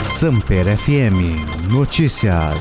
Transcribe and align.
Samper 0.00 0.78
FM 0.78 1.68
Notícias. 1.68 2.56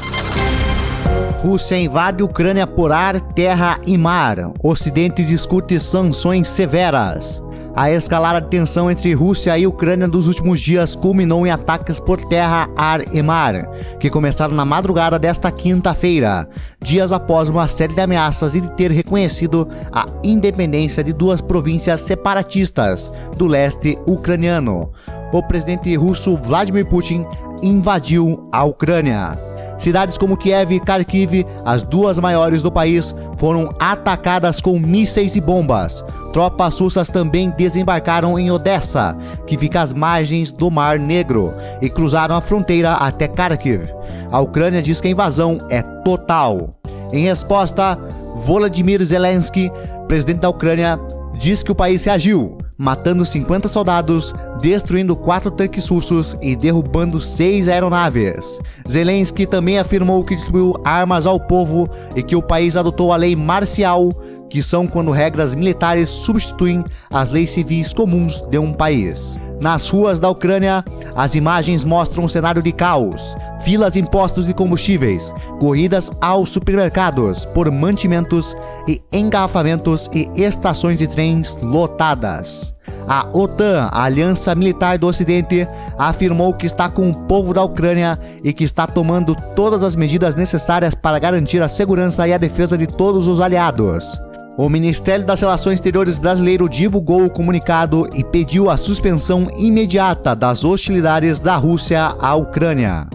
Rússia 1.43 1.79
invade 1.79 2.23
Ucrânia 2.23 2.65
por 2.65 2.91
ar, 2.91 3.21
terra 3.21 3.77
e 3.85 3.95
mar. 3.95 4.37
Ocidente 4.63 5.23
discute 5.23 5.79
sanções 5.79 6.47
severas. 6.47 7.41
A 7.75 7.91
escalada 7.91 8.41
de 8.41 8.47
tensão 8.47 8.89
entre 8.89 9.13
Rússia 9.13 9.55
e 9.55 9.67
Ucrânia 9.67 10.07
dos 10.07 10.25
últimos 10.25 10.59
dias 10.59 10.95
culminou 10.95 11.45
em 11.45 11.51
ataques 11.51 11.99
por 11.99 12.19
terra, 12.25 12.67
ar 12.75 13.01
e 13.13 13.21
mar, 13.21 13.67
que 13.99 14.09
começaram 14.09 14.55
na 14.55 14.65
madrugada 14.65 15.19
desta 15.19 15.51
quinta-feira, 15.51 16.49
dias 16.81 17.11
após 17.11 17.49
uma 17.49 17.67
série 17.67 17.93
de 17.93 18.01
ameaças 18.01 18.55
e 18.55 18.61
de 18.61 18.71
ter 18.71 18.91
reconhecido 18.91 19.69
a 19.91 20.07
independência 20.23 21.03
de 21.03 21.13
duas 21.13 21.39
províncias 21.39 22.01
separatistas 22.01 23.11
do 23.37 23.45
leste 23.45 23.95
ucraniano. 24.07 24.91
O 25.31 25.43
presidente 25.43 25.93
russo 25.95 26.37
Vladimir 26.37 26.87
Putin 26.87 27.25
invadiu 27.61 28.47
a 28.51 28.63
Ucrânia. 28.63 29.33
Cidades 29.77 30.17
como 30.17 30.37
Kiev 30.37 30.71
e 30.71 30.79
Kharkiv, 30.79 31.45
as 31.63 31.83
duas 31.83 32.17
maiores 32.17 32.63
do 32.63 32.71
país, 32.71 33.13
foram 33.37 33.69
atacadas 33.79 34.59
com 34.59 34.79
mísseis 34.79 35.35
e 35.35 35.41
bombas. 35.41 36.03
Tropas 36.33 36.79
russas 36.79 37.09
também 37.09 37.51
desembarcaram 37.51 38.39
em 38.39 38.49
Odessa, 38.49 39.15
que 39.45 39.57
fica 39.57 39.81
às 39.81 39.93
margens 39.93 40.51
do 40.51 40.71
Mar 40.71 40.97
Negro, 40.97 41.53
e 41.81 41.89
cruzaram 41.89 42.35
a 42.35 42.41
fronteira 42.41 42.93
até 42.93 43.27
Kharkiv. 43.27 43.83
A 44.31 44.39
Ucrânia 44.39 44.81
diz 44.81 44.99
que 44.99 45.09
a 45.09 45.11
invasão 45.11 45.59
é 45.69 45.81
total. 45.81 46.71
Em 47.13 47.25
resposta, 47.25 47.99
Volodymyr 48.45 49.03
Zelensky, 49.03 49.71
presidente 50.07 50.39
da 50.39 50.49
Ucrânia, 50.49 50.99
diz 51.37 51.61
que 51.63 51.71
o 51.71 51.75
país 51.75 52.03
reagiu 52.03 52.57
matando 52.77 53.25
50 53.25 53.67
soldados, 53.67 54.33
destruindo 54.61 55.15
quatro 55.15 55.49
tanques 55.49 55.87
russos 55.87 56.35
e 56.41 56.55
derrubando 56.55 57.19
seis 57.19 57.67
aeronaves. 57.67 58.59
Zelensky 58.87 59.45
também 59.45 59.79
afirmou 59.79 60.23
que 60.23 60.35
distribuiu 60.35 60.75
armas 60.85 61.25
ao 61.25 61.39
povo 61.39 61.89
e 62.15 62.21
que 62.21 62.35
o 62.35 62.41
país 62.41 62.77
adotou 62.77 63.11
a 63.11 63.17
lei 63.17 63.35
marcial, 63.35 64.09
que 64.49 64.61
são 64.61 64.87
quando 64.87 65.11
regras 65.11 65.53
militares 65.53 66.09
substituem 66.09 66.83
as 67.11 67.29
leis 67.29 67.49
civis 67.49 67.91
comuns 67.93 68.41
de 68.41 68.57
um 68.57 68.71
país. 68.73 69.39
Nas 69.59 69.89
ruas 69.89 70.19
da 70.19 70.29
Ucrânia, 70.29 70.83
as 71.15 71.35
imagens 71.35 71.83
mostram 71.83 72.23
um 72.23 72.29
cenário 72.29 72.61
de 72.61 72.71
caos 72.71 73.35
filas 73.67 73.97
em 73.97 74.05
postos 74.05 74.45
de 74.45 74.53
combustíveis, 74.53 75.33
corridas 75.59 76.09
aos 76.21 76.47
supermercados 76.47 77.43
por 77.43 77.69
mantimentos 77.69 78.55
e 78.87 79.01
engarrafamentos 79.11 80.09
e 80.13 80.41
estações 80.41 80.97
de 80.97 81.05
trens 81.05 81.57
lotadas. 81.61 82.73
A 83.09 83.27
OTAN, 83.33 83.89
a 83.91 84.03
Aliança 84.03 84.55
Militar 84.55 84.97
do 84.97 85.05
Ocidente, 85.05 85.67
afirmou 85.97 86.53
que 86.53 86.65
está 86.65 86.89
com 86.89 87.09
o 87.09 87.25
povo 87.25 87.53
da 87.53 87.61
Ucrânia 87.61 88.17
e 88.41 88.53
que 88.53 88.63
está 88.63 88.87
tomando 88.87 89.35
todas 89.53 89.83
as 89.83 89.97
medidas 89.97 90.33
necessárias 90.33 90.95
para 90.95 91.19
garantir 91.19 91.61
a 91.61 91.67
segurança 91.67 92.25
e 92.25 92.31
a 92.31 92.37
defesa 92.37 92.77
de 92.77 92.87
todos 92.87 93.27
os 93.27 93.41
aliados. 93.41 94.17
O 94.57 94.69
Ministério 94.69 95.23
das 95.23 95.39
Relações 95.39 95.75
Exteriores 95.75 96.17
brasileiro 96.17 96.67
divulgou 96.67 97.23
o 97.23 97.29
comunicado 97.29 98.09
e 98.15 98.23
pediu 98.23 98.71
a 98.71 98.75
suspensão 98.75 99.47
imediata 99.55 100.35
das 100.35 100.65
hostilidades 100.65 101.39
da 101.39 101.55
Rússia 101.55 102.15
à 102.19 102.33
Ucrânia. 102.33 103.05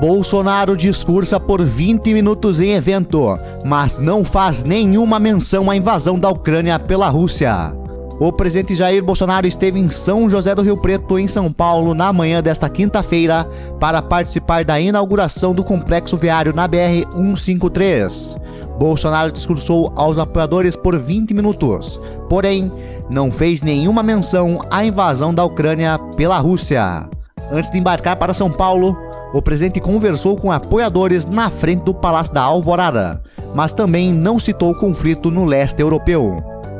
Bolsonaro 0.00 0.76
discursa 0.76 1.40
por 1.40 1.60
20 1.60 2.14
minutos 2.14 2.60
em 2.60 2.70
evento, 2.70 3.36
mas 3.64 3.98
não 3.98 4.24
faz 4.24 4.62
nenhuma 4.62 5.18
menção 5.18 5.68
à 5.68 5.76
invasão 5.76 6.16
da 6.16 6.30
Ucrânia 6.30 6.78
pela 6.78 7.08
Rússia. 7.08 7.81
O 8.22 8.32
presidente 8.32 8.76
Jair 8.76 9.02
Bolsonaro 9.02 9.48
esteve 9.48 9.80
em 9.80 9.90
São 9.90 10.30
José 10.30 10.54
do 10.54 10.62
Rio 10.62 10.76
Preto, 10.76 11.18
em 11.18 11.26
São 11.26 11.52
Paulo, 11.52 11.92
na 11.92 12.12
manhã 12.12 12.40
desta 12.40 12.68
quinta-feira, 12.68 13.44
para 13.80 14.00
participar 14.00 14.64
da 14.64 14.80
inauguração 14.80 15.52
do 15.52 15.64
complexo 15.64 16.16
viário 16.16 16.54
na 16.54 16.68
BR-153. 16.68 18.40
Bolsonaro 18.78 19.32
discursou 19.32 19.92
aos 19.96 20.18
apoiadores 20.18 20.76
por 20.76 20.96
20 20.96 21.34
minutos, 21.34 21.98
porém, 22.28 22.70
não 23.10 23.32
fez 23.32 23.60
nenhuma 23.60 24.04
menção 24.04 24.60
à 24.70 24.84
invasão 24.84 25.34
da 25.34 25.44
Ucrânia 25.44 25.98
pela 26.16 26.38
Rússia. 26.38 27.08
Antes 27.50 27.72
de 27.72 27.78
embarcar 27.78 28.14
para 28.14 28.34
São 28.34 28.52
Paulo, 28.52 28.96
o 29.34 29.42
presidente 29.42 29.80
conversou 29.80 30.36
com 30.36 30.52
apoiadores 30.52 31.24
na 31.24 31.50
frente 31.50 31.82
do 31.82 31.92
Palácio 31.92 32.32
da 32.32 32.42
Alvorada, 32.42 33.20
mas 33.52 33.72
também 33.72 34.12
não 34.12 34.38
citou 34.38 34.70
o 34.70 34.78
conflito 34.78 35.28
no 35.28 35.44
leste 35.44 35.80
europeu. 35.80 36.36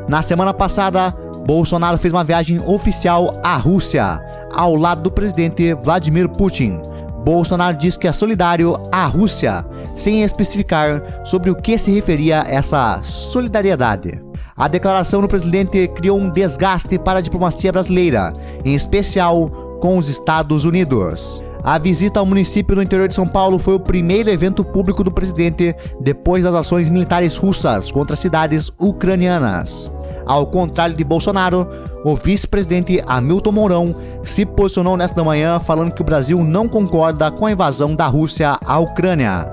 Na 0.08 0.20
semana 0.20 0.52
passada, 0.52 1.14
Bolsonaro 1.46 1.98
fez 1.98 2.12
uma 2.12 2.24
viagem 2.24 2.60
oficial 2.60 3.34
à 3.42 3.56
Rússia, 3.56 4.20
ao 4.52 4.76
lado 4.76 5.02
do 5.02 5.10
presidente 5.10 5.74
Vladimir 5.74 6.28
Putin. 6.28 6.80
Bolsonaro 7.24 7.76
disse 7.76 7.98
que 7.98 8.06
é 8.06 8.12
solidário 8.12 8.78
à 8.90 9.06
Rússia, 9.06 9.64
sem 9.96 10.22
especificar 10.22 11.02
sobre 11.24 11.50
o 11.50 11.54
que 11.54 11.76
se 11.78 11.92
referia 11.92 12.44
essa 12.48 13.00
solidariedade. 13.02 14.20
A 14.56 14.68
declaração 14.68 15.20
do 15.20 15.28
presidente 15.28 15.88
criou 15.88 16.18
um 16.18 16.30
desgaste 16.30 16.98
para 16.98 17.18
a 17.18 17.22
diplomacia 17.22 17.72
brasileira, 17.72 18.32
em 18.64 18.74
especial 18.74 19.48
com 19.80 19.96
os 19.96 20.08
Estados 20.08 20.64
Unidos. 20.64 21.42
A 21.64 21.78
visita 21.78 22.20
ao 22.20 22.26
município 22.26 22.74
no 22.74 22.82
interior 22.82 23.08
de 23.08 23.14
São 23.14 23.26
Paulo 23.26 23.58
foi 23.58 23.74
o 23.74 23.80
primeiro 23.80 24.30
evento 24.30 24.64
público 24.64 25.04
do 25.04 25.12
presidente 25.12 25.74
depois 26.00 26.42
das 26.42 26.54
ações 26.54 26.88
militares 26.88 27.36
russas 27.36 27.90
contra 27.90 28.16
cidades 28.16 28.70
ucranianas. 28.78 29.90
Ao 30.26 30.46
contrário 30.46 30.96
de 30.96 31.04
Bolsonaro, 31.04 31.68
o 32.04 32.14
vice-presidente 32.14 33.02
Hamilton 33.06 33.52
Mourão 33.52 33.94
se 34.24 34.44
posicionou 34.44 34.96
nesta 34.96 35.22
manhã 35.22 35.58
falando 35.58 35.92
que 35.92 36.02
o 36.02 36.04
Brasil 36.04 36.42
não 36.42 36.68
concorda 36.68 37.30
com 37.30 37.46
a 37.46 37.52
invasão 37.52 37.94
da 37.94 38.06
Rússia 38.06 38.58
à 38.64 38.78
Ucrânia. 38.78 39.46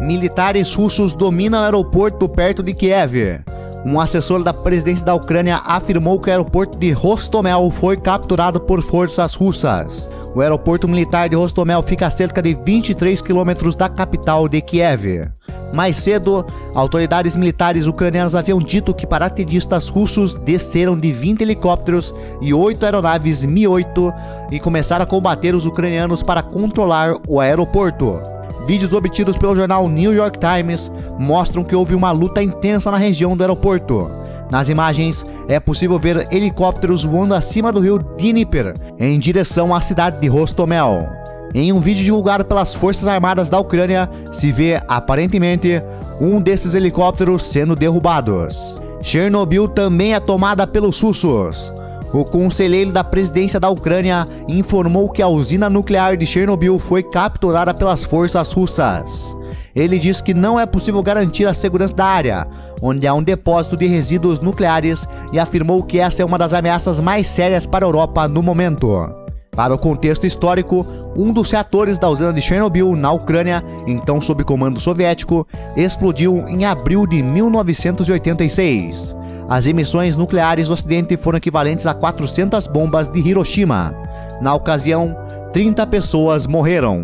Militares 0.00 0.74
russos 0.74 1.14
dominam 1.14 1.60
o 1.60 1.64
aeroporto 1.64 2.28
perto 2.28 2.62
de 2.62 2.74
Kiev. 2.74 3.40
Um 3.84 3.98
assessor 3.98 4.44
da 4.44 4.54
presidência 4.54 5.04
da 5.04 5.14
Ucrânia 5.14 5.60
afirmou 5.64 6.20
que 6.20 6.28
o 6.28 6.30
aeroporto 6.30 6.78
de 6.78 6.92
Rostomel 6.92 7.68
foi 7.70 7.96
capturado 7.96 8.60
por 8.60 8.80
forças 8.80 9.34
russas. 9.34 10.06
O 10.34 10.40
aeroporto 10.40 10.88
militar 10.88 11.28
de 11.28 11.36
Rostomel 11.36 11.82
fica 11.82 12.06
a 12.06 12.10
cerca 12.10 12.40
de 12.40 12.54
23 12.54 13.20
quilômetros 13.20 13.76
da 13.76 13.88
capital 13.88 14.48
de 14.48 14.62
Kiev. 14.62 15.30
Mais 15.74 15.96
cedo, 15.96 16.44
autoridades 16.74 17.34
militares 17.34 17.86
ucranianas 17.86 18.34
haviam 18.34 18.58
dito 18.58 18.94
que 18.94 19.06
paraquedistas 19.06 19.88
russos 19.88 20.34
desceram 20.34 20.96
de 20.96 21.12
20 21.12 21.42
helicópteros 21.42 22.14
e 22.40 22.52
8 22.52 22.84
aeronaves 22.84 23.44
Mi-8 23.44 24.14
e 24.50 24.60
começaram 24.60 25.02
a 25.02 25.06
combater 25.06 25.54
os 25.54 25.66
ucranianos 25.66 26.22
para 26.22 26.42
controlar 26.42 27.14
o 27.26 27.40
aeroporto. 27.40 28.20
Vídeos 28.66 28.92
obtidos 28.92 29.36
pelo 29.36 29.56
jornal 29.56 29.88
New 29.88 30.12
York 30.12 30.38
Times 30.38 30.90
mostram 31.18 31.64
que 31.64 31.74
houve 31.74 31.94
uma 31.94 32.12
luta 32.12 32.42
intensa 32.42 32.90
na 32.90 32.96
região 32.96 33.36
do 33.36 33.42
aeroporto. 33.42 34.21
Nas 34.52 34.68
imagens, 34.68 35.24
é 35.48 35.58
possível 35.58 35.98
ver 35.98 36.28
helicópteros 36.30 37.04
voando 37.04 37.32
acima 37.32 37.72
do 37.72 37.80
rio 37.80 37.98
Dnieper, 37.98 38.74
em 38.98 39.18
direção 39.18 39.74
à 39.74 39.80
cidade 39.80 40.20
de 40.20 40.28
Rostomel. 40.28 41.08
Em 41.54 41.72
um 41.72 41.80
vídeo 41.80 42.04
divulgado 42.04 42.44
pelas 42.44 42.74
Forças 42.74 43.08
Armadas 43.08 43.48
da 43.48 43.58
Ucrânia, 43.58 44.10
se 44.30 44.52
vê, 44.52 44.78
aparentemente, 44.86 45.82
um 46.20 46.38
desses 46.38 46.74
helicópteros 46.74 47.44
sendo 47.44 47.74
derrubados. 47.74 48.76
Chernobyl 49.00 49.68
também 49.68 50.12
é 50.12 50.20
tomada 50.20 50.66
pelos 50.66 51.00
russos. 51.00 51.72
O 52.12 52.22
conselheiro 52.22 52.92
da 52.92 53.02
presidência 53.02 53.58
da 53.58 53.70
Ucrânia 53.70 54.26
informou 54.46 55.08
que 55.08 55.22
a 55.22 55.28
usina 55.28 55.70
nuclear 55.70 56.14
de 56.14 56.26
Chernobyl 56.26 56.78
foi 56.78 57.02
capturada 57.02 57.72
pelas 57.72 58.04
forças 58.04 58.52
russas. 58.52 59.34
Ele 59.74 59.98
diz 59.98 60.20
que 60.20 60.34
não 60.34 60.58
é 60.58 60.66
possível 60.66 61.02
garantir 61.02 61.46
a 61.46 61.54
segurança 61.54 61.94
da 61.94 62.06
área, 62.06 62.46
onde 62.80 63.06
há 63.06 63.14
um 63.14 63.22
depósito 63.22 63.76
de 63.76 63.86
resíduos 63.86 64.40
nucleares, 64.40 65.06
e 65.32 65.38
afirmou 65.38 65.82
que 65.82 65.98
essa 65.98 66.22
é 66.22 66.24
uma 66.24 66.38
das 66.38 66.52
ameaças 66.52 67.00
mais 67.00 67.26
sérias 67.26 67.66
para 67.66 67.84
a 67.84 67.88
Europa 67.88 68.28
no 68.28 68.42
momento. 68.42 69.22
Para 69.54 69.74
o 69.74 69.78
contexto 69.78 70.26
histórico, 70.26 70.86
um 71.14 71.30
dos 71.30 71.50
reatores 71.50 71.98
da 71.98 72.08
usina 72.08 72.32
de 72.32 72.40
Chernobyl, 72.40 72.96
na 72.96 73.12
Ucrânia, 73.12 73.62
então 73.86 74.18
sob 74.18 74.42
comando 74.44 74.80
soviético, 74.80 75.46
explodiu 75.76 76.48
em 76.48 76.64
abril 76.64 77.06
de 77.06 77.22
1986. 77.22 79.14
As 79.46 79.66
emissões 79.66 80.16
nucleares 80.16 80.68
do 80.68 80.74
Ocidente 80.74 81.18
foram 81.18 81.36
equivalentes 81.36 81.86
a 81.86 81.92
400 81.92 82.66
bombas 82.66 83.10
de 83.10 83.20
Hiroshima. 83.20 83.94
Na 84.40 84.54
ocasião, 84.54 85.14
30 85.52 85.86
pessoas 85.86 86.46
morreram. 86.46 87.02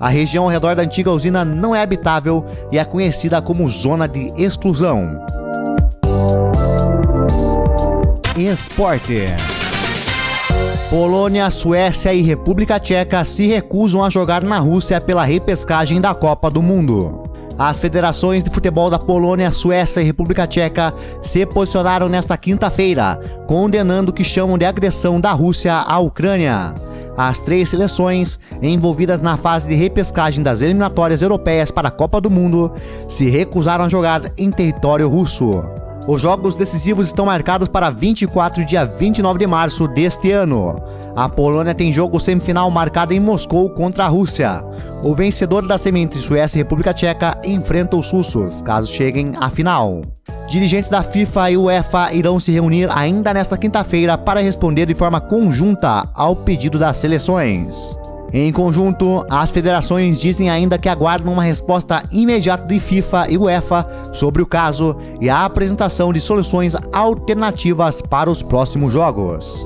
A 0.00 0.08
região 0.08 0.44
ao 0.44 0.50
redor 0.50 0.74
da 0.74 0.82
antiga 0.82 1.10
usina 1.10 1.44
não 1.44 1.74
é 1.74 1.82
habitável 1.82 2.46
e 2.72 2.78
é 2.78 2.84
conhecida 2.86 3.42
como 3.42 3.68
zona 3.68 4.08
de 4.08 4.32
exclusão. 4.42 5.22
Esporte. 8.34 9.26
Polônia, 10.88 11.50
Suécia 11.50 12.14
e 12.14 12.22
República 12.22 12.80
Tcheca 12.80 13.22
se 13.26 13.46
recusam 13.46 14.02
a 14.02 14.08
jogar 14.08 14.42
na 14.42 14.58
Rússia 14.58 14.98
pela 15.02 15.22
repescagem 15.22 16.00
da 16.00 16.14
Copa 16.14 16.50
do 16.50 16.62
Mundo. 16.62 17.22
As 17.58 17.78
federações 17.78 18.42
de 18.42 18.48
futebol 18.48 18.88
da 18.88 18.98
Polônia, 18.98 19.50
Suécia 19.50 20.00
e 20.00 20.04
República 20.04 20.46
Tcheca 20.46 20.94
se 21.22 21.44
posicionaram 21.44 22.08
nesta 22.08 22.38
quinta-feira, 22.38 23.20
condenando 23.46 24.10
o 24.10 24.14
que 24.14 24.24
chamam 24.24 24.56
de 24.56 24.64
agressão 24.64 25.20
da 25.20 25.32
Rússia 25.32 25.74
à 25.74 25.98
Ucrânia. 25.98 26.74
As 27.16 27.38
três 27.38 27.68
seleções 27.68 28.38
envolvidas 28.62 29.20
na 29.20 29.36
fase 29.36 29.68
de 29.68 29.74
repescagem 29.74 30.42
das 30.42 30.62
eliminatórias 30.62 31.22
europeias 31.22 31.70
para 31.70 31.88
a 31.88 31.92
Copa 31.92 32.20
do 32.20 32.30
Mundo 32.30 32.72
se 33.08 33.28
recusaram 33.28 33.84
a 33.84 33.88
jogar 33.88 34.22
em 34.38 34.50
território 34.50 35.08
russo. 35.08 35.62
Os 36.08 36.22
jogos 36.22 36.56
decisivos 36.56 37.06
estão 37.06 37.26
marcados 37.26 37.68
para 37.68 37.90
24 37.90 38.62
e 38.62 38.64
dia 38.64 38.84
29 38.84 39.38
de 39.38 39.46
março 39.46 39.86
deste 39.86 40.30
ano. 40.32 40.82
A 41.14 41.28
Polônia 41.28 41.74
tem 41.74 41.92
jogo 41.92 42.18
semifinal 42.18 42.70
marcado 42.70 43.12
em 43.12 43.20
Moscou 43.20 43.68
contra 43.70 44.04
a 44.04 44.08
Rússia. 44.08 44.64
O 45.02 45.14
vencedor 45.14 45.66
da 45.66 45.76
semi 45.76 46.00
entre 46.00 46.18
Suécia 46.18 46.58
e 46.58 46.62
República 46.62 46.94
Tcheca 46.94 47.38
enfrenta 47.44 47.96
os 47.96 48.10
russos, 48.10 48.62
caso 48.62 48.90
cheguem 48.90 49.34
à 49.38 49.50
final. 49.50 50.00
Dirigentes 50.50 50.90
da 50.90 51.04
FIFA 51.04 51.52
e 51.52 51.56
UEFA 51.56 52.12
irão 52.12 52.40
se 52.40 52.50
reunir 52.50 52.88
ainda 52.90 53.32
nesta 53.32 53.56
quinta-feira 53.56 54.18
para 54.18 54.40
responder 54.40 54.84
de 54.84 54.96
forma 54.96 55.20
conjunta 55.20 56.08
ao 56.12 56.34
pedido 56.34 56.76
das 56.76 56.96
seleções. 56.96 57.96
Em 58.32 58.50
conjunto, 58.50 59.24
as 59.30 59.52
federações 59.52 60.18
dizem 60.18 60.50
ainda 60.50 60.76
que 60.76 60.88
aguardam 60.88 61.32
uma 61.32 61.44
resposta 61.44 62.02
imediata 62.10 62.66
de 62.66 62.80
FIFA 62.80 63.30
e 63.30 63.38
UEFA 63.38 63.86
sobre 64.12 64.42
o 64.42 64.46
caso 64.46 64.96
e 65.20 65.30
a 65.30 65.44
apresentação 65.44 66.12
de 66.12 66.18
soluções 66.18 66.74
alternativas 66.92 68.02
para 68.02 68.28
os 68.28 68.42
próximos 68.42 68.92
jogos. 68.92 69.64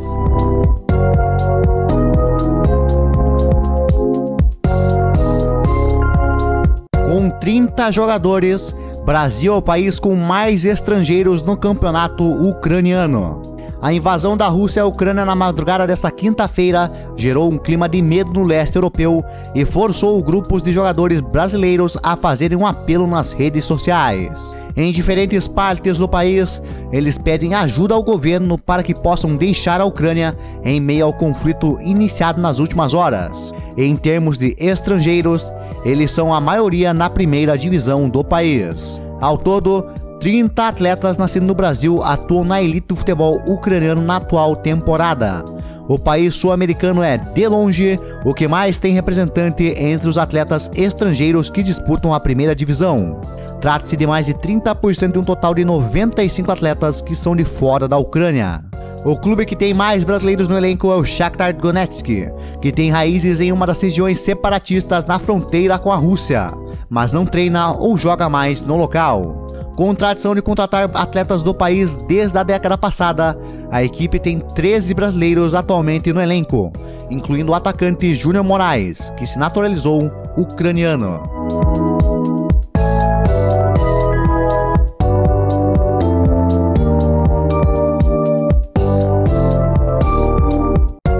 Com 7.06 7.30
30 7.40 7.90
jogadores, 7.90 8.76
Brasil 9.04 9.52
é 9.52 9.56
o 9.58 9.60
país 9.60 9.98
com 9.98 10.16
mais 10.16 10.64
estrangeiros 10.64 11.42
no 11.42 11.58
campeonato 11.58 12.24
ucraniano. 12.24 13.42
A 13.82 13.92
invasão 13.92 14.34
da 14.34 14.48
Rússia 14.48 14.82
à 14.82 14.86
Ucrânia 14.86 15.26
na 15.26 15.34
madrugada 15.34 15.86
desta 15.86 16.10
quinta-feira 16.10 16.90
gerou 17.14 17.52
um 17.52 17.58
clima 17.58 17.86
de 17.86 18.00
medo 18.00 18.32
no 18.32 18.42
leste 18.42 18.76
europeu 18.76 19.22
e 19.54 19.62
forçou 19.66 20.22
grupos 20.22 20.62
de 20.62 20.72
jogadores 20.72 21.20
brasileiros 21.20 21.98
a 22.02 22.16
fazerem 22.16 22.56
um 22.56 22.66
apelo 22.66 23.06
nas 23.06 23.32
redes 23.32 23.66
sociais. 23.66 24.56
Em 24.74 24.90
diferentes 24.90 25.46
partes 25.46 25.98
do 25.98 26.08
país, 26.08 26.62
eles 26.90 27.18
pedem 27.18 27.52
ajuda 27.52 27.94
ao 27.94 28.02
governo 28.02 28.56
para 28.56 28.82
que 28.82 28.94
possam 28.94 29.36
deixar 29.36 29.82
a 29.82 29.84
Ucrânia 29.84 30.34
em 30.64 30.80
meio 30.80 31.04
ao 31.04 31.12
conflito 31.12 31.78
iniciado 31.82 32.40
nas 32.40 32.58
últimas 32.58 32.94
horas. 32.94 33.52
Em 33.76 33.94
termos 33.96 34.38
de 34.38 34.56
estrangeiros, 34.58 35.52
eles 35.84 36.10
são 36.10 36.32
a 36.32 36.40
maioria 36.40 36.94
na 36.94 37.10
primeira 37.10 37.58
divisão 37.58 38.08
do 38.08 38.24
país. 38.24 39.00
Ao 39.20 39.36
todo, 39.36 39.86
30 40.20 40.68
atletas 40.68 41.18
nascidos 41.18 41.46
no 41.46 41.54
Brasil 41.54 42.02
atuam 42.02 42.44
na 42.44 42.62
elite 42.62 42.88
do 42.88 42.96
futebol 42.96 43.42
ucraniano 43.46 44.02
na 44.02 44.16
atual 44.16 44.56
temporada. 44.56 45.44
O 45.86 45.98
país 45.98 46.34
sul-americano 46.34 47.02
é, 47.02 47.18
de 47.18 47.46
longe, 47.46 48.00
o 48.24 48.32
que 48.32 48.48
mais 48.48 48.78
tem 48.78 48.94
representante 48.94 49.74
entre 49.78 50.08
os 50.08 50.16
atletas 50.16 50.70
estrangeiros 50.74 51.50
que 51.50 51.62
disputam 51.62 52.14
a 52.14 52.20
primeira 52.20 52.54
divisão. 52.54 53.20
Trata-se 53.60 53.96
de 53.96 54.06
mais 54.06 54.26
de 54.26 54.34
30% 54.34 55.12
de 55.12 55.18
um 55.18 55.24
total 55.24 55.54
de 55.54 55.64
95 55.64 56.50
atletas 56.50 57.00
que 57.02 57.14
são 57.14 57.36
de 57.36 57.44
fora 57.44 57.86
da 57.86 57.98
Ucrânia. 57.98 58.60
O 59.04 59.18
clube 59.18 59.44
que 59.44 59.54
tem 59.54 59.74
mais 59.74 60.02
brasileiros 60.02 60.48
no 60.48 60.56
elenco 60.56 60.90
é 60.90 60.96
o 60.96 61.04
Shakhtar 61.04 61.54
Donetsk, 61.54 62.30
que 62.62 62.72
tem 62.72 62.90
raízes 62.90 63.38
em 63.38 63.52
uma 63.52 63.66
das 63.66 63.80
regiões 63.82 64.18
separatistas 64.18 65.04
na 65.04 65.18
fronteira 65.18 65.78
com 65.78 65.92
a 65.92 65.96
Rússia, 65.96 66.50
mas 66.88 67.12
não 67.12 67.26
treina 67.26 67.72
ou 67.72 67.98
joga 67.98 68.30
mais 68.30 68.62
no 68.62 68.76
local. 68.76 69.43
Com 69.76 69.92
tradição 69.92 70.36
de 70.36 70.40
contratar 70.40 70.88
atletas 70.94 71.42
do 71.42 71.52
país 71.52 71.92
desde 72.06 72.38
a 72.38 72.44
década 72.44 72.78
passada, 72.78 73.36
a 73.72 73.82
equipe 73.82 74.20
tem 74.20 74.38
13 74.38 74.94
brasileiros 74.94 75.52
atualmente 75.52 76.12
no 76.12 76.22
elenco, 76.22 76.72
incluindo 77.10 77.50
o 77.50 77.54
atacante 77.56 78.14
Júnior 78.14 78.44
Moraes, 78.44 79.10
que 79.16 79.26
se 79.26 79.36
naturalizou 79.36 80.12
ucraniano. 80.36 81.20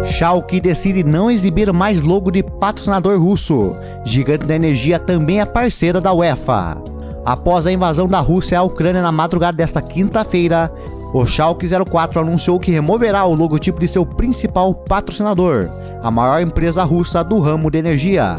Schalke 0.05 0.61
decide 0.61 1.03
não 1.03 1.29
exibir 1.29 1.73
mais 1.73 2.03
logo 2.03 2.31
de 2.31 2.41
patrocinador 2.45 3.21
russo. 3.21 3.75
Gigante 4.05 4.47
da 4.47 4.55
Energia 4.55 5.01
também 5.01 5.41
é 5.41 5.45
parceira 5.45 6.01
da 6.01 6.13
UEFA. 6.13 6.94
Após 7.25 7.67
a 7.67 7.73
invasão 7.73 8.07
da 8.07 8.21
Rússia 8.21 8.59
à 8.59 8.63
Ucrânia 8.63 9.01
na 9.01 9.11
madrugada 9.11 9.57
desta 9.57 9.81
quinta-feira, 9.81 10.71
o 11.13 11.25
Schalke 11.25 11.67
04 11.67 12.21
anunciou 12.21 12.61
que 12.61 12.71
removerá 12.71 13.25
o 13.25 13.35
logotipo 13.35 13.81
de 13.81 13.89
seu 13.89 14.05
principal 14.05 14.75
patrocinador, 14.75 15.71
a 16.03 16.11
maior 16.11 16.43
empresa 16.43 16.85
russa 16.85 17.25
do 17.25 17.41
ramo 17.41 17.71
de 17.71 17.79
energia. 17.79 18.37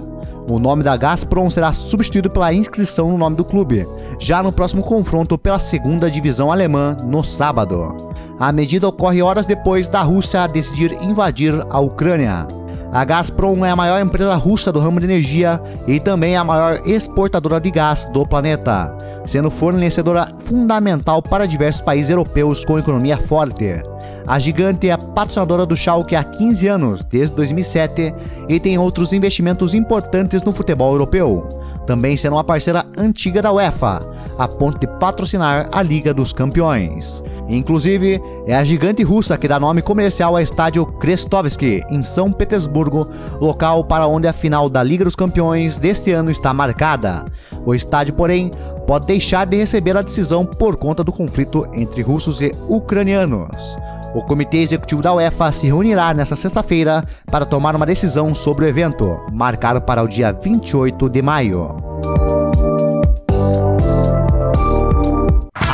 O 0.47 0.59
nome 0.59 0.83
da 0.83 0.95
Gazprom 0.95 1.49
será 1.49 1.73
substituído 1.73 2.29
pela 2.29 2.53
inscrição 2.53 3.09
no 3.09 3.17
nome 3.17 3.35
do 3.35 3.43
clube, 3.43 3.87
já 4.19 4.43
no 4.43 4.51
próximo 4.51 4.83
confronto 4.83 5.35
pela 5.35 5.57
segunda 5.57 6.11
divisão 6.11 6.51
alemã 6.51 6.95
no 7.03 7.23
sábado. 7.23 8.13
A 8.39 8.51
medida 8.51 8.87
ocorre 8.87 9.23
horas 9.23 9.47
depois 9.47 9.87
da 9.87 10.03
Rússia 10.03 10.45
decidir 10.45 10.91
invadir 11.01 11.55
a 11.69 11.79
Ucrânia. 11.79 12.45
A 12.95 13.03
Gazprom 13.03 13.65
é 13.65 13.69
a 13.69 13.75
maior 13.75 13.99
empresa 13.99 14.33
russa 14.35 14.71
do 14.71 14.79
ramo 14.79 15.01
de 15.01 15.05
energia 15.05 15.61
e 15.85 15.99
também 15.99 16.37
a 16.37 16.45
maior 16.45 16.79
exportadora 16.85 17.59
de 17.59 17.69
gás 17.69 18.05
do 18.05 18.25
planeta, 18.25 18.95
sendo 19.25 19.51
fornecedora 19.51 20.31
fundamental 20.45 21.21
para 21.21 21.45
diversos 21.45 21.81
países 21.81 22.09
europeus 22.09 22.63
com 22.63 22.79
economia 22.79 23.17
forte. 23.17 23.83
A 24.25 24.39
gigante 24.39 24.89
é 24.89 24.95
patrocinadora 24.95 25.65
do 25.65 25.75
Schalke 25.75 26.15
há 26.15 26.23
15 26.23 26.67
anos, 26.69 27.03
desde 27.03 27.35
2007, 27.35 28.15
e 28.47 28.61
tem 28.61 28.77
outros 28.77 29.11
investimentos 29.11 29.73
importantes 29.73 30.41
no 30.41 30.53
futebol 30.53 30.93
europeu, 30.93 31.45
também 31.85 32.15
sendo 32.15 32.37
uma 32.37 32.45
parceira 32.45 32.85
antiga 32.97 33.41
da 33.41 33.51
UEFA, 33.51 33.99
a 34.37 34.47
ponto 34.47 34.79
de 34.79 34.87
patrocinar 34.99 35.67
a 35.71 35.81
Liga 35.81 36.13
dos 36.13 36.33
Campeões. 36.33 37.23
Inclusive, 37.47 38.21
é 38.47 38.55
a 38.55 38.63
gigante 38.63 39.03
russa 39.03 39.37
que 39.37 39.47
dá 39.47 39.59
nome 39.59 39.81
comercial 39.81 40.35
ao 40.35 40.41
estádio 40.41 40.85
Krestovsky, 40.85 41.81
em 41.89 42.01
São 42.01 42.31
Petersburgo, 42.31 43.07
local 43.39 43.83
para 43.83 44.07
onde 44.07 44.27
a 44.27 44.33
final 44.33 44.69
da 44.69 44.81
Liga 44.81 45.05
dos 45.05 45.15
Campeões 45.15 45.77
deste 45.77 46.11
ano 46.11 46.31
está 46.31 46.53
marcada. 46.53 47.25
O 47.65 47.75
estádio, 47.75 48.13
porém, 48.13 48.49
pode 48.87 49.05
deixar 49.05 49.45
de 49.45 49.57
receber 49.57 49.95
a 49.97 50.01
decisão 50.01 50.45
por 50.45 50.75
conta 50.75 51.03
do 51.03 51.11
conflito 51.11 51.67
entre 51.73 52.01
russos 52.01 52.41
e 52.41 52.51
ucranianos. 52.67 53.75
O 54.15 54.23
Comitê 54.23 54.59
Executivo 54.59 55.01
da 55.01 55.13
UEFA 55.13 55.51
se 55.51 55.67
reunirá 55.67 56.13
nesta 56.13 56.37
sexta-feira 56.37 57.03
para 57.25 57.45
tomar 57.45 57.75
uma 57.75 57.85
decisão 57.85 58.33
sobre 58.33 58.65
o 58.65 58.67
evento, 58.67 59.21
marcado 59.33 59.81
para 59.81 60.01
o 60.01 60.07
dia 60.07 60.31
28 60.31 61.09
de 61.09 61.21
maio. 61.21 61.94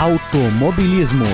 Automobilismo. 0.02 1.26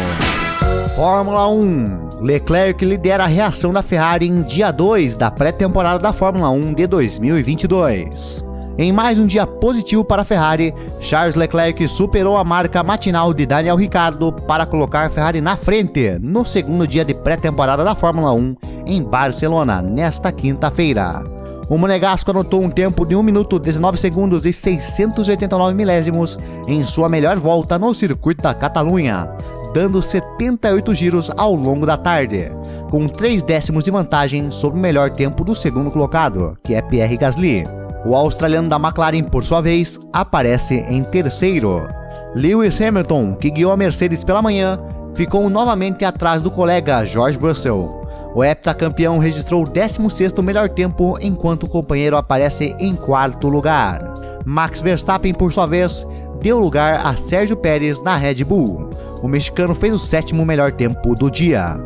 Fórmula 0.93 1.47
1. 1.47 2.19
Leclerc 2.19 2.83
lidera 2.83 3.23
a 3.23 3.25
reação 3.25 3.71
da 3.71 3.81
Ferrari 3.81 4.27
em 4.27 4.41
dia 4.41 4.71
2 4.71 5.15
da 5.15 5.31
pré-temporada 5.31 5.99
da 5.99 6.11
Fórmula 6.11 6.49
1 6.49 6.73
de 6.73 6.85
2022. 6.85 8.43
Em 8.77 8.91
mais 8.91 9.21
um 9.21 9.25
dia 9.25 9.47
positivo 9.47 10.03
para 10.03 10.23
a 10.23 10.25
Ferrari, 10.25 10.73
Charles 10.99 11.35
Leclerc 11.35 11.87
superou 11.87 12.35
a 12.35 12.43
marca 12.43 12.83
matinal 12.83 13.33
de 13.33 13.45
Daniel 13.45 13.77
Ricciardo 13.77 14.33
para 14.33 14.65
colocar 14.65 15.05
a 15.05 15.09
Ferrari 15.09 15.39
na 15.39 15.55
frente 15.55 16.19
no 16.19 16.45
segundo 16.45 16.85
dia 16.85 17.05
de 17.05 17.13
pré-temporada 17.13 17.85
da 17.85 17.95
Fórmula 17.95 18.33
1 18.33 18.55
em 18.85 19.01
Barcelona, 19.01 19.81
nesta 19.81 20.29
quinta-feira. 20.29 21.36
O 21.69 21.77
Monegasco 21.77 22.31
anotou 22.31 22.63
um 22.63 22.69
tempo 22.69 23.05
de 23.05 23.13
1 23.13 23.21
minuto 23.21 23.59
19 23.59 23.97
segundos 23.97 24.45
e 24.45 24.53
689 24.53 25.73
milésimos 25.73 26.39
em 26.65 26.81
sua 26.81 27.09
melhor 27.09 27.35
volta 27.37 27.77
no 27.77 27.93
circuito 27.93 28.41
da 28.41 28.53
Catalunha, 28.53 29.29
dando 29.73 30.01
78 30.01 30.93
giros 30.93 31.29
ao 31.35 31.53
longo 31.53 31.85
da 31.85 31.97
tarde, 31.97 32.51
com 32.89 33.05
3 33.05 33.43
décimos 33.43 33.83
de 33.83 33.91
vantagem 33.91 34.49
sobre 34.49 34.79
o 34.79 34.81
melhor 34.81 35.09
tempo 35.09 35.43
do 35.43 35.53
segundo 35.53 35.91
colocado, 35.91 36.57
que 36.63 36.73
é 36.73 36.81
Pierre 36.81 37.17
Gasly. 37.17 37.63
O 38.05 38.15
australiano 38.15 38.69
da 38.69 38.77
McLaren, 38.77 39.23
por 39.23 39.43
sua 39.43 39.59
vez, 39.59 39.99
aparece 40.13 40.85
em 40.87 41.03
terceiro. 41.03 41.85
Lewis 42.33 42.79
Hamilton, 42.79 43.35
que 43.35 43.49
guiou 43.49 43.73
a 43.73 43.77
Mercedes 43.77 44.23
pela 44.23 44.41
manhã, 44.41 44.79
ficou 45.13 45.49
novamente 45.49 46.05
atrás 46.05 46.41
do 46.41 46.49
colega 46.49 47.03
George 47.03 47.37
Russell, 47.37 47.96
o 48.37 48.43
heptacampeão 48.43 49.17
registrou 49.17 49.63
o 49.63 49.65
16º 49.65 50.43
melhor 50.43 50.69
tempo, 50.69 51.17
enquanto 51.19 51.63
o 51.63 51.67
companheiro 51.67 52.15
aparece 52.15 52.75
em 52.79 52.95
quarto 52.95 53.49
lugar. 53.49 54.13
Max 54.45 54.79
Verstappen, 54.79 55.33
por 55.33 55.51
sua 55.51 55.65
vez, 55.65 56.05
deu 56.39 56.59
lugar 56.59 57.03
a 57.03 57.15
Sérgio 57.15 57.57
Pérez 57.57 57.99
na 57.99 58.15
Red 58.15 58.43
Bull. 58.43 58.91
O 59.23 59.27
mexicano 59.27 59.73
fez 59.73 59.91
o 59.91 59.97
sétimo 59.97 60.45
melhor 60.45 60.71
tempo 60.71 61.15
do 61.15 61.31
dia. 61.31 61.81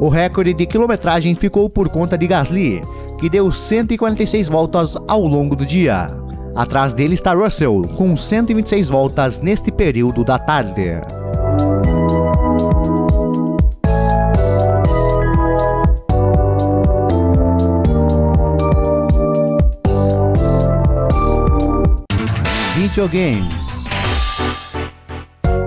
O 0.00 0.08
recorde 0.08 0.52
de 0.52 0.66
quilometragem 0.66 1.36
ficou 1.36 1.70
por 1.70 1.88
conta 1.88 2.18
de 2.18 2.26
Gasly, 2.26 2.82
que 3.20 3.30
deu 3.30 3.52
146 3.52 4.48
voltas 4.48 4.96
ao 5.06 5.20
longo 5.28 5.54
do 5.54 5.64
dia. 5.64 6.10
Atrás 6.56 6.92
dele 6.92 7.14
está 7.14 7.34
Russell, 7.34 7.84
com 7.96 8.16
126 8.16 8.88
voltas 8.88 9.40
neste 9.40 9.70
período 9.70 10.24
da 10.24 10.40
tarde. 10.40 11.17
Videogames 22.98 23.84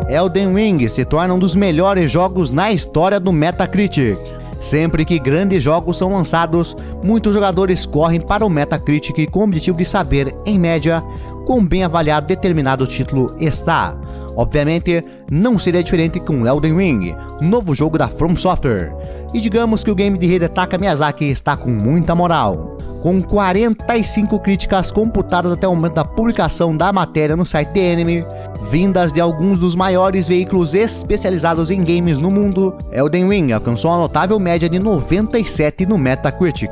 Elden 0.10 0.54
Ring 0.54 0.86
se 0.90 1.06
torna 1.06 1.34
um 1.34 1.40
dos 1.40 1.56
melhores 1.56 2.12
jogos 2.12 2.52
na 2.52 2.74
história 2.74 3.22
do 3.22 3.32
Metacritic. 3.32 4.18
Sempre 4.60 5.06
que 5.06 5.18
grandes 5.18 5.64
jogos 5.64 5.98
são 5.98 6.14
lançados, 6.14 6.76
muitos 7.02 7.34
jogadores 7.34 7.86
correm 7.86 8.20
para 8.20 8.46
o 8.46 8.50
Metacritic 8.50 9.32
com 9.32 9.40
o 9.40 9.44
objetivo 9.44 9.78
de 9.78 9.86
saber, 9.86 10.36
em 10.46 10.60
média, 10.60 11.02
quão 11.46 11.66
bem 11.66 11.86
avaliado 11.86 12.28
determinado 12.28 12.86
título 12.86 13.34
está. 13.40 13.96
Obviamente, 14.36 15.02
não 15.30 15.60
seria 15.60 15.84
diferente 15.84 16.20
com 16.20 16.46
Elden 16.46 16.76
Ring, 16.76 17.16
novo 17.42 17.76
jogo 17.76 17.98
da 17.98 18.08
From 18.08 18.36
Software. 18.36 18.94
E 19.34 19.40
digamos 19.40 19.84
que 19.84 19.92
o 19.92 19.96
game 19.96 20.18
de 20.18 20.28
Hidetaka 20.28 20.78
Miyazaki 20.78 21.26
está 21.26 21.56
com 21.56 21.70
muita 21.70 22.14
moral. 22.14 22.78
Com 23.02 23.22
45 23.22 24.40
críticas 24.40 24.92
computadas 24.92 25.52
até 25.52 25.68
o 25.68 25.74
momento 25.74 25.96
da 25.96 26.06
publicação 26.06 26.76
da 26.76 26.94
matéria 26.94 27.36
no 27.36 27.46
site 27.46 27.80
Enemy, 27.80 28.24
vindas 28.70 29.12
de 29.12 29.20
alguns 29.20 29.58
dos 29.58 29.76
maiores 29.76 30.28
veículos 30.28 30.76
especializados 30.76 31.72
em 31.72 31.84
games 31.84 32.20
no 32.20 32.30
mundo, 32.30 32.78
Elden 32.92 33.28
Ring 33.28 33.52
alcançou 33.52 33.92
uma 33.92 34.02
notável 34.02 34.40
média 34.40 34.70
de 34.70 34.78
97 34.78 35.86
no 35.86 35.98
Metacritic, 35.98 36.72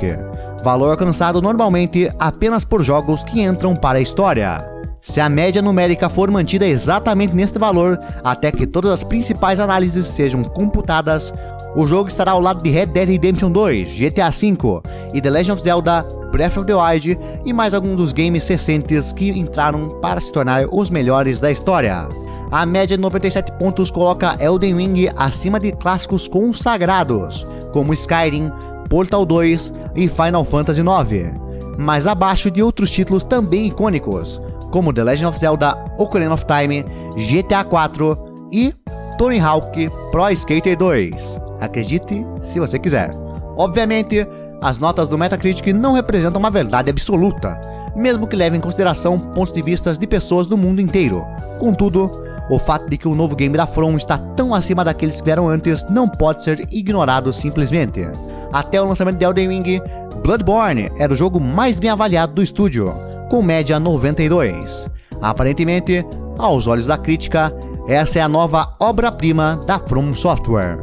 valor 0.63 0.91
alcançado 0.91 1.41
normalmente 1.41 2.09
apenas 2.19 2.63
por 2.63 2.83
jogos 2.83 3.23
que 3.23 3.41
entram 3.41 3.75
para 3.75 3.97
a 3.97 4.01
história. 4.01 4.68
Se 5.09 5.19
a 5.19 5.27
média 5.27 5.59
numérica 5.59 6.07
for 6.07 6.29
mantida 6.29 6.67
exatamente 6.67 7.33
neste 7.33 7.57
valor, 7.57 7.99
até 8.23 8.51
que 8.51 8.67
todas 8.67 8.91
as 8.91 9.03
principais 9.03 9.59
análises 9.59 10.05
sejam 10.05 10.43
computadas, 10.43 11.33
o 11.75 11.87
jogo 11.87 12.09
estará 12.09 12.33
ao 12.33 12.39
lado 12.39 12.61
de 12.61 12.69
Red 12.69 12.85
Dead 12.85 13.09
Redemption 13.09 13.51
2, 13.51 13.87
GTA 13.87 14.29
V 14.29 14.81
e 15.11 15.19
The 15.19 15.31
Legend 15.31 15.53
of 15.53 15.63
Zelda 15.63 16.05
Breath 16.31 16.57
of 16.57 16.67
the 16.67 16.75
Wild 16.75 17.19
e 17.43 17.51
mais 17.51 17.73
alguns 17.73 17.97
dos 17.97 18.13
games 18.13 18.47
recentes 18.47 19.11
que 19.11 19.31
entraram 19.31 19.99
para 19.99 20.21
se 20.21 20.31
tornar 20.31 20.67
os 20.71 20.91
melhores 20.91 21.39
da 21.39 21.49
história. 21.49 22.07
A 22.51 22.63
média 22.63 22.95
de 22.95 23.01
97 23.01 23.53
pontos 23.53 23.89
coloca 23.89 24.37
Elden 24.39 24.75
Ring 24.75 25.09
acima 25.17 25.59
de 25.59 25.71
clássicos 25.71 26.27
consagrados, 26.27 27.47
como 27.73 27.95
Skyrim, 27.95 28.51
Portal 28.87 29.25
2 29.25 29.73
e 29.95 30.07
Final 30.07 30.45
Fantasy 30.45 30.81
IX, 30.81 31.31
mas 31.79 32.05
abaixo 32.05 32.51
de 32.51 32.61
outros 32.61 32.91
títulos 32.91 33.23
também 33.23 33.65
icônicos, 33.65 34.39
como 34.69 34.93
The 34.93 35.03
Legend 35.03 35.27
of 35.27 35.39
Zelda 35.39 35.77
Ocarina 35.97 36.33
of 36.33 36.45
Time, 36.45 36.83
GTA 37.15 37.63
4 37.63 38.49
e 38.51 38.73
Tony 39.17 39.39
Hawk 39.39 39.89
Pro 40.11 40.29
Skater 40.29 40.77
2. 40.77 41.41
Acredite 41.59 42.25
se 42.43 42.59
você 42.59 42.79
quiser. 42.79 43.11
Obviamente, 43.57 44.25
as 44.61 44.77
notas 44.77 45.09
do 45.09 45.17
Metacritic 45.17 45.67
não 45.73 45.93
representam 45.93 46.39
uma 46.39 46.49
verdade 46.49 46.89
absoluta, 46.89 47.59
mesmo 47.95 48.27
que 48.27 48.35
leve 48.35 48.57
em 48.57 48.61
consideração 48.61 49.19
pontos 49.19 49.53
de 49.53 49.61
vista 49.61 49.93
de 49.93 50.07
pessoas 50.07 50.47
do 50.47 50.57
mundo 50.57 50.81
inteiro. 50.81 51.25
Contudo, 51.59 52.09
o 52.49 52.57
fato 52.57 52.89
de 52.89 52.97
que 52.97 53.07
o 53.07 53.15
novo 53.15 53.35
game 53.35 53.55
da 53.55 53.67
From 53.67 53.97
está 53.97 54.17
tão 54.17 54.53
acima 54.53 54.83
daqueles 54.83 55.17
que 55.17 55.25
vieram 55.25 55.47
antes 55.47 55.85
não 55.89 56.07
pode 56.07 56.43
ser 56.43 56.67
ignorado 56.71 57.31
simplesmente. 57.31 58.07
Até 58.51 58.81
o 58.81 58.85
lançamento 58.85 59.17
de 59.17 59.25
Elden 59.25 59.49
Ring, 59.49 59.81
Bloodborne 60.23 60.91
era 60.97 61.13
o 61.13 61.15
jogo 61.15 61.39
mais 61.39 61.79
bem 61.79 61.89
avaliado 61.89 62.33
do 62.33 62.43
estúdio, 62.43 62.93
com 63.29 63.41
média 63.41 63.79
92. 63.79 64.89
Aparentemente, 65.21 66.05
aos 66.37 66.67
olhos 66.67 66.87
da 66.87 66.97
crítica, 66.97 67.53
essa 67.87 68.19
é 68.19 68.21
a 68.21 68.27
nova 68.27 68.73
obra-prima 68.79 69.59
da 69.65 69.79
From 69.79 70.13
Software. 70.15 70.79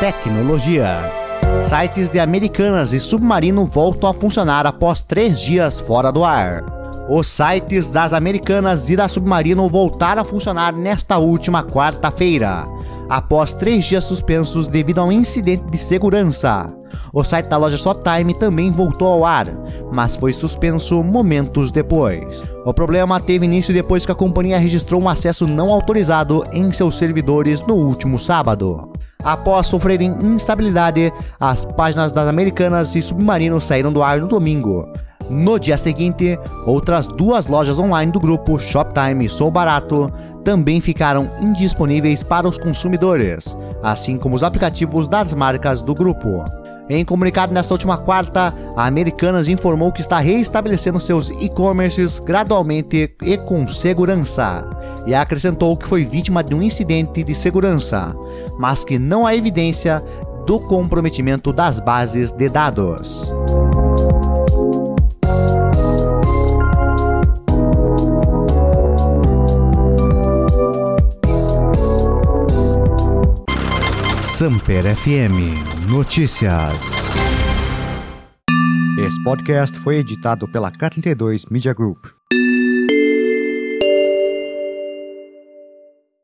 Tecnologia. 0.00 1.12
Sites 1.62 2.08
de 2.10 2.18
Americanas 2.18 2.92
e 2.92 3.00
Submarino 3.00 3.66
voltam 3.66 4.08
a 4.08 4.14
funcionar 4.14 4.66
após 4.66 5.00
três 5.00 5.38
dias 5.40 5.78
fora 5.78 6.10
do 6.10 6.24
ar. 6.24 6.77
Os 7.08 7.26
sites 7.26 7.88
das 7.88 8.12
Americanas 8.12 8.90
e 8.90 8.96
da 8.96 9.08
Submarino 9.08 9.66
voltaram 9.66 10.20
a 10.20 10.24
funcionar 10.24 10.74
nesta 10.74 11.16
última 11.16 11.64
quarta-feira, 11.64 12.66
após 13.08 13.54
três 13.54 13.86
dias 13.86 14.04
suspensos 14.04 14.68
devido 14.68 14.98
a 14.98 15.04
um 15.04 15.10
incidente 15.12 15.64
de 15.64 15.78
segurança. 15.78 16.66
O 17.10 17.24
site 17.24 17.46
da 17.46 17.56
loja 17.56 17.78
Shoptime 17.78 18.34
também 18.34 18.70
voltou 18.70 19.08
ao 19.08 19.24
ar, 19.24 19.46
mas 19.94 20.16
foi 20.16 20.34
suspenso 20.34 21.02
momentos 21.02 21.72
depois. 21.72 22.42
O 22.66 22.74
problema 22.74 23.18
teve 23.18 23.46
início 23.46 23.72
depois 23.72 24.04
que 24.04 24.12
a 24.12 24.14
companhia 24.14 24.58
registrou 24.58 25.00
um 25.00 25.08
acesso 25.08 25.46
não 25.46 25.70
autorizado 25.70 26.44
em 26.52 26.70
seus 26.72 26.98
servidores 26.98 27.62
no 27.62 27.74
último 27.74 28.18
sábado. 28.18 28.92
Após 29.24 29.66
sofrerem 29.66 30.10
instabilidade, 30.10 31.10
as 31.40 31.64
páginas 31.64 32.12
das 32.12 32.28
Americanas 32.28 32.94
e 32.94 33.00
Submarino 33.00 33.62
saíram 33.62 33.90
do 33.90 34.02
ar 34.02 34.20
no 34.20 34.28
domingo. 34.28 34.86
No 35.30 35.58
dia 35.58 35.76
seguinte, 35.76 36.38
outras 36.64 37.06
duas 37.06 37.46
lojas 37.46 37.78
online 37.78 38.10
do 38.10 38.18
grupo 38.18 38.58
Shoptime 38.58 39.26
e 39.26 39.28
Sou 39.28 39.50
Barato 39.50 40.12
também 40.42 40.80
ficaram 40.80 41.28
indisponíveis 41.40 42.22
para 42.22 42.48
os 42.48 42.56
consumidores, 42.56 43.56
assim 43.82 44.16
como 44.16 44.34
os 44.34 44.42
aplicativos 44.42 45.06
das 45.06 45.34
marcas 45.34 45.82
do 45.82 45.94
grupo. 45.94 46.44
Em 46.88 47.04
comunicado 47.04 47.52
nesta 47.52 47.74
última 47.74 47.98
quarta, 47.98 48.54
a 48.74 48.86
Americanas 48.86 49.48
informou 49.48 49.92
que 49.92 50.00
está 50.00 50.18
reestabelecendo 50.18 50.98
seus 50.98 51.28
e-commerces 51.28 52.18
gradualmente 52.18 53.14
e 53.22 53.36
com 53.36 53.68
segurança 53.68 54.66
e 55.06 55.14
acrescentou 55.14 55.76
que 55.76 55.86
foi 55.86 56.04
vítima 56.04 56.42
de 56.42 56.54
um 56.54 56.62
incidente 56.62 57.22
de 57.22 57.34
segurança, 57.34 58.14
mas 58.58 58.84
que 58.84 58.98
não 58.98 59.26
há 59.26 59.34
evidência 59.34 60.02
do 60.46 60.58
comprometimento 60.60 61.52
das 61.52 61.78
bases 61.78 62.30
de 62.30 62.48
dados. 62.48 63.30
Samper 74.38 74.84
FM 74.94 75.90
Notícias. 75.90 76.76
Esse 79.04 79.20
podcast 79.24 79.76
foi 79.80 79.96
editado 79.96 80.46
pela 80.46 80.70
K32 80.70 81.50
Media 81.50 81.74
Group. 81.74 82.17